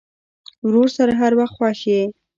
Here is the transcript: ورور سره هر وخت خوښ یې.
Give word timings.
ورور 0.65 0.87
سره 0.97 1.13
هر 1.21 1.31
وخت 1.39 1.53
خوښ 1.57 1.79
یې. 1.91 2.01